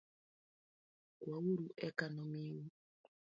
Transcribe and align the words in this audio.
Kwauru 1.19 1.65
eka 1.87 2.05
nomiu 2.13 2.63